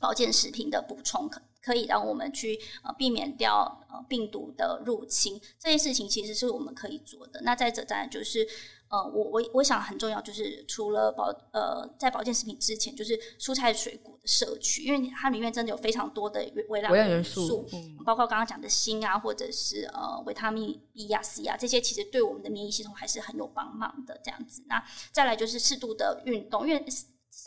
[0.00, 5.40] 保健食品的补充，可可以让我们去呃避免掉呃病毒的入侵。
[5.58, 7.40] 这些事情其实是我们可以做的。
[7.42, 8.46] 那再者当然就是。
[8.88, 24.20] 呃，我我我想很重要，就是除了保呃，在保健食品之前，就是蔬菜水果的摄取，因为它里面真的有非常多的微量元素，嗯、包括刚刚讲的锌啊，或者是呃维他命 B 啊、C 啊，这些其实对我们的免疫系统还是很有帮忙的。
[24.22, 26.84] 这样子，那再来就是适度的运动，因为。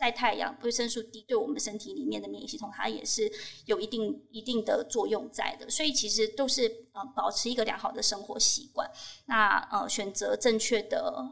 [0.00, 3.30] 晒太阳，维生素 D 对我们身体里面的免疫系统，它也是
[3.66, 5.68] 有一定一定的作用在的。
[5.68, 8.90] 所以其实都是呃保持一个良好的生活习惯，
[9.26, 11.22] 那呃选择正确的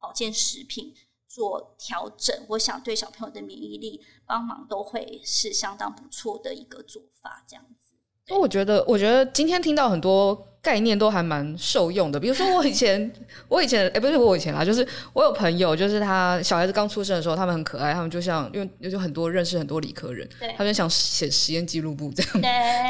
[0.00, 0.92] 保健食品
[1.28, 7.94] 做调整，我想对小朋友的免疫力帮忙都会是相当不错的一个做法，这样子。
[8.26, 10.48] 那我觉得，我觉得今天听到很多。
[10.62, 13.12] 概念都还蛮受用的，比如说我以前，
[13.48, 22.42] 我以前，哎、欸，不是我以前啦，就是我有朋友，就是他小孩子刚出生的时候，他们很可爱，他们就像因为就很多认识很多理科人，他们想写实验记录簿这样，对。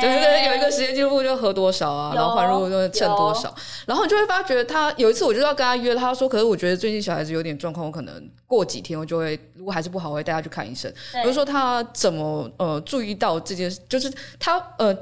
[0.02, 3.54] 对对，有一个实验记录簿就喝多少啊，然后环入就称多少，
[3.86, 10.92] 然后你就会发觉他有一次我就要跟他约，他说，可是我觉得最近小孩子有点状况，我可能过几天我就会，如果还是不好，我会带他去看医生。
[11.22, 14.94] 比如说他怎么呃注意到这件事，就是他呃。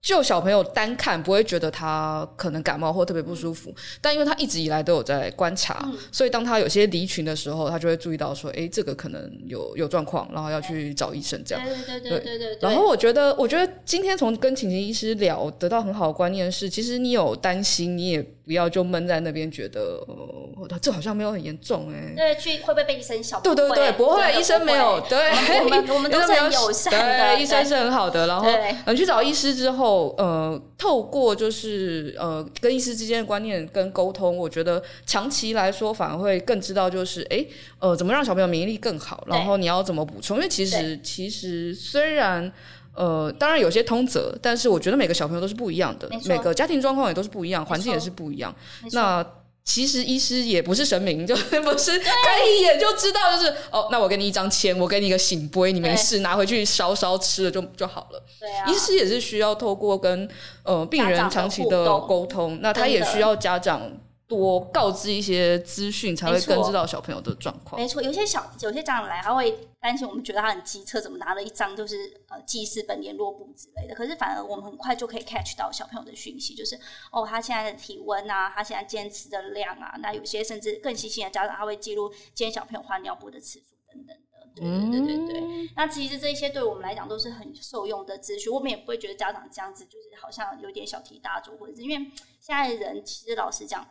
[0.00, 11.64] 就小朋友单看不会觉得他可能感冒或特别不舒服，但因为他一直以来都有在观察，嗯、所以当他有些离群的时候，他就会注意到说，哎、欸，这个可能有有状况，然后要去找医生这样。
[11.64, 12.58] 对对对对对对。
[12.60, 22.14] 然后我觉得，我觉得今天从跟晴晴医师聊，得到很好的观念是，其实你有担心，你也不要就闷在那边，觉得呃，这好像没有很严重哎、欸。
[22.16, 23.40] 对，去会不会被医生笑？
[23.40, 25.04] 对对对，不会，医生没有。
[25.08, 25.18] 对，
[25.64, 28.28] 我们我们都是很友善的， 对，医生是很好的。
[28.28, 28.48] 然后
[28.86, 29.87] 你去找医师之后。
[30.16, 37.44] 呃，透过就是呃，跟医师之间的观念跟沟通，我觉得长期来说反而会更知道，就是哎，
[37.78, 40.36] 呃，怎么让小朋友免疫力更好，然后你要怎么补充？
[40.36, 42.52] 因为其实其实虽然
[42.94, 48.54] 呃，当然有些通则，但是我觉得每个小朋友都是不一样的，每个家庭状况也都是不一样，环境也是不一样。
[48.92, 49.24] 那
[49.68, 52.08] 其实医师也不是神明， 就不是看
[52.50, 58.22] 一眼就知道，就是哦，那我给你一张签，我给你一个醒杯，你没事拿回去烧烧吃了就就好了。
[58.40, 60.26] 对啊，医师也是需要透过跟
[60.62, 63.82] 呃病人长期的沟通，那他也需要家长。
[64.28, 67.80] 多告知一些资讯，才会更知道小朋友的状况。
[67.80, 73.94] 没错，有些小有些家长来，他会担心我们觉得他很机车，怎么拿了一张就是呃记事本、联络簿之类的。
[73.94, 76.78] 可是反而我们很快就可以 catch 到小朋友的讯息，就是
[77.10, 79.96] 哦，他现在的体温啊，他现在坚持的量啊。
[80.00, 84.38] 那有些甚至更细心的家长，他会记录今天小朋友换尿布的次数等等的。
[84.54, 85.40] 对对对对对。
[85.40, 91.96] 嗯、那其实这些对我们来讲都是很受用的资讯，我们也不会觉得家长这样子就是好像有点小题大做，或者是因为
[92.38, 93.88] 现在的人其实老实讲。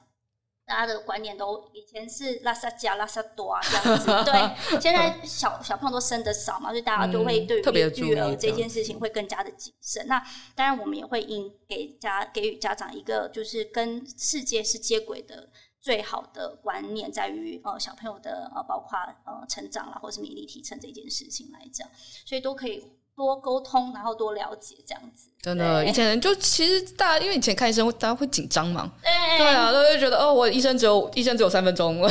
[0.67, 7.61] 大家的观念都以前是拉萨加拉萨多啊这样子， 对，现在小小朋友都生的少嘛，所以大家都会对于
[8.01, 10.05] 育儿这件事情会更加的谨慎。
[10.07, 10.19] 那
[10.55, 15.49] 当然，我们也会应给家给予家长一个就是跟世界是接轨的
[15.79, 21.87] 最好的观念，在于呃小朋友的呃包括呃成长啦，或是免疫力提升这件事情来讲，
[22.25, 22.83] 所以都可以
[23.17, 25.27] 多沟通，然后多了解这样子。
[25.41, 28.91] 真的，以前人就其实大家因为以前看医生，大家会紧张嘛，
[29.37, 32.07] 对啊，都会觉得哦，我医生只有医生只有三分钟， 我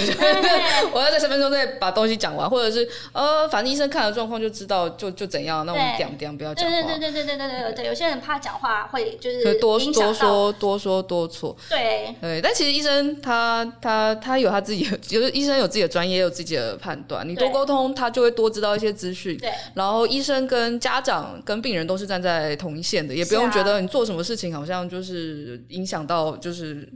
[0.93, 6.75] 我要在三分钟内把东西讲完，或者是呃，反正医生看了状况就知道就就怎样，那我们讲讲不要讲话。
[6.75, 11.55] 对对对对对对对对，有些人怕讲话会就是多多说多说多错。
[11.69, 17.29] 对对，但其实医生他他他有他自己的，就是医生有自己的专业，有自己的判断。
[17.29, 19.37] 你多沟通，他就会多知道一些资讯。
[19.37, 23.15] 对，然后医生跟家长跟病人都是站在同一线的。
[23.15, 26.93] 也不用觉得你做什么事情好像就是影响到，就是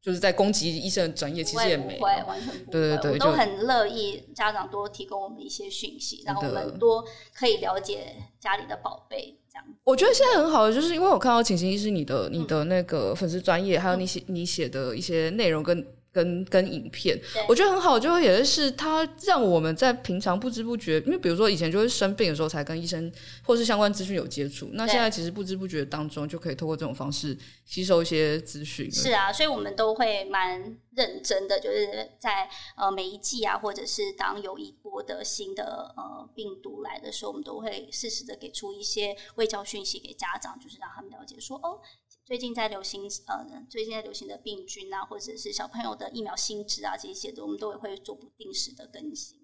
[0.00, 2.72] 就是在攻击医生的专业，其实也没不会，完全不会。
[2.72, 7.04] 对对对，我都很乐意家长多提供我们一些讯息，让我们多
[7.34, 9.38] 可以了解家里的宝贝。
[9.50, 15.86] 这样，我觉得现在很好的，就是因为我看到晴晴医师你的你的那个粉丝专业，还有你写你写的一些内容跟。
[16.12, 23.10] 跟跟影片，我觉得很好，就也是它让我们在平常不知不觉，因为比如说以前就是生病的时候才跟医生
[23.42, 28.92] 或是相关资讯有接触，那现在其实不知不觉当中就可以透过这种方式吸收一些资讯。
[28.92, 30.60] 是啊，所以我们都会蛮
[30.94, 41.80] 认真的，就是在呃每一季啊，或者是当有一波的新的呃病毒来的时候，我们都会适时的给出一些卫教讯息给家长，就是让他们了解说哦。
[42.24, 49.38] 最近在流行呃，最近在流行的病菌啊，或者是小朋友的疫苗新制啊，这些的我们都会做不定时的更新，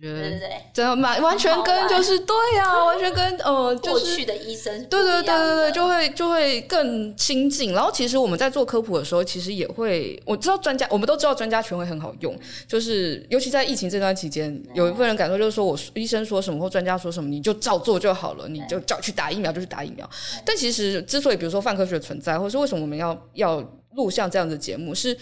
[0.00, 7.72] 对对对，真的完完全跟就是对呀、啊，完全跟 呃、就是、过去的医生对对对对对，就会就会更亲近。
[7.72, 20.08] 然后其实我们在做科普的时候，其实也会我知道专家，我们都知道专家权威很好用，就是尤其在疫情这段期间，有一部分人感受就是说我医生说什么或专家说什么，你就照做就好了，你就照去打疫苗就去打疫苗。
[20.44, 23.60] 但其实之所以比如说泛科学存在，或是为什么我们要要
[23.96, 25.16] 录像这样的节目，是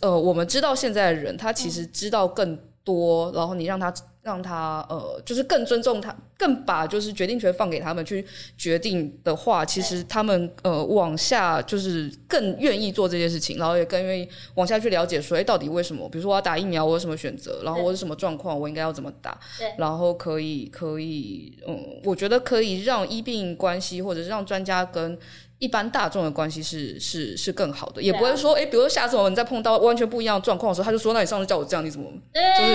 [0.00, 3.92] 呃我们知道现在的人他其实知道更多，然后你让他。
[4.24, 8.24] 让他呃，就是更尊重他，更把就是决定权放给他们去
[8.56, 16.08] 决定的话，其实他们呃往下就是更愿意做这件事情，然后也更愿意往下去了解说，哎，到底为什么？
[16.08, 17.60] 比如说我要打疫苗，我有什么选择？
[17.64, 18.58] 然后我是什么状况？
[18.58, 19.38] 我应该要怎么打？
[19.58, 25.18] 对，然后可以可以，嗯，我觉得可以让医病关系，或者是让专家跟。
[25.64, 32.70] 一般大众的关系是是是更好的，也不会说，哎、欸，比如说下次我们再碰到完全不一样的状况的时候，他就说，那你上次叫我这样，你怎么就是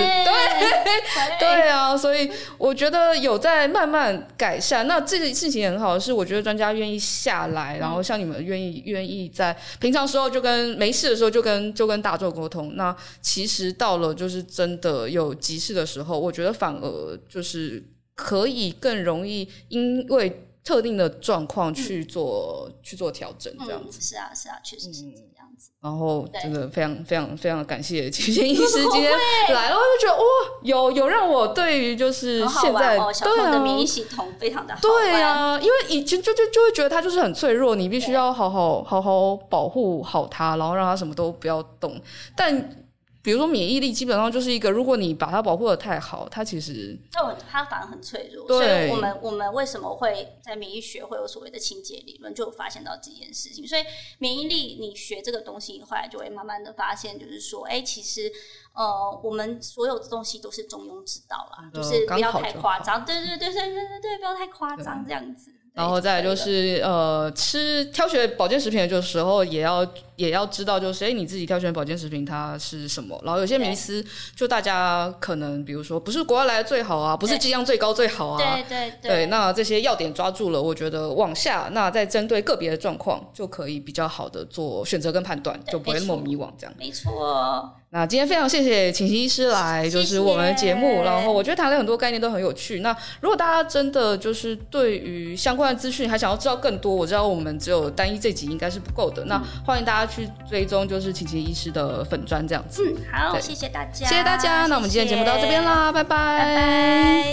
[1.38, 1.96] 对对啊？
[1.96, 2.28] 所以
[2.58, 4.88] 我觉得有在慢慢改善。
[4.88, 12.74] 那这个事情也很好是，我觉得专家愿意下来，然后像你们愿意愿意在平常时候就跟没事的时候就跟就跟大众沟通。
[12.74, 17.80] 那其实到了就是真的有急事的时候，我觉得反而就是
[18.16, 20.46] 可以更容易，因为。
[20.62, 25.70] 特定的状况去做、嗯、去做调整，这样子、嗯、是啊是啊，确实是这样子。
[25.80, 29.12] 然后真的非常非常非常感谢晴晴医师 今天
[29.48, 30.24] 来了，我就觉得哇，
[30.62, 34.80] 有有让我对于就是现在哦，小朋友的免疫系统非常的好。
[34.80, 42.00] 对啊，因为以前就就就会觉得他就是很脆弱，你必须要好好好好保护好他，然后让他什么都不要动，
[42.36, 42.79] 但。
[43.22, 48.46] 比如说免疫力基本上就是一个，如果你把它保护的太好，它其实哦，它反而很脆弱。
[48.48, 53.66] 所以我们我们为什么会在免疫学会有所谓的清洁理论，就发现到这件事情。
[53.66, 53.82] 所以
[54.18, 58.32] 免疫力，你学这个东西，后来就会慢慢的发现，就是说，哎、欸，其实
[58.72, 63.04] 呃，我们所有的东西都是中庸之道啦，就是不要太夸张。
[63.04, 65.52] 对对对对对对对，不要太夸张这样子。
[65.80, 73.18] 然后再来就是呃，吃挑选保健食品的时候，也要也要知道，就是哎，你自己挑选保健食品它是什么。
[73.24, 74.04] 然后有些迷思，
[74.36, 78.38] 就大家可能比如说，不是国外来的最好啊，不是剂量最高最好啊。
[78.38, 79.10] 对对对。
[79.10, 86.74] 对，那这些要点抓住了，我觉得往下，那再针对个别的状况，就可以比较好的做选择跟判断，就不会那么迷惘这样。
[86.78, 87.79] 没错。
[87.92, 92.78] 那今天非常谢谢晴晴医师来，就是我们的节目，然后我觉得谈了很多概念都很有趣。
[92.78, 99.24] 那如果大家真的就是对于相关的资讯还想要知道更多，我知道我们只有单一这集应该是不够的。
[99.24, 102.84] 那欢迎大家去追踪，就是晴晴医师的粉专这样子。
[102.86, 104.66] 嗯，好，谢谢大家，谢谢大家。
[104.66, 107.24] 那我们今天节目到这边啦，拜拜，拜拜。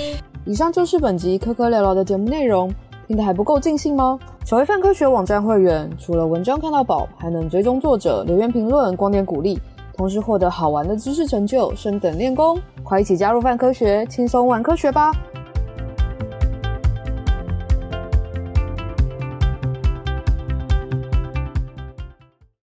[0.44, 2.74] 以上就是本集科科聊聊的节目内容，
[3.08, 4.18] 听得还不够尽兴吗？
[4.44, 9.60] 成为泛科学网站会员，除了文章看到宝，还能追踪作者、留言评论、光点鼓励。
[9.98, 15.12] 同时获得好玩的知识成就，升等练功，快一起加入泛科学，轻松玩科学吧！